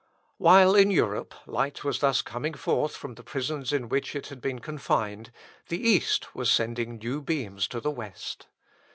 While 0.39 0.73
in 0.73 0.89
Europe 0.89 1.35
light 1.45 1.83
was 1.83 1.99
thus 1.99 2.23
coming 2.23 2.55
forth 2.55 2.95
from 2.95 3.13
the 3.13 3.23
prisons 3.23 3.71
in 3.71 3.87
which 3.87 4.15
it 4.15 4.29
had 4.29 4.41
been 4.41 4.57
confined, 4.57 5.31
the 5.67 5.77
East 5.79 6.33
was 6.33 6.49
sending 6.49 6.95
new 6.97 7.21
beams 7.21 7.67
to 7.67 7.79
the 7.79 7.91
West. 7.91 8.47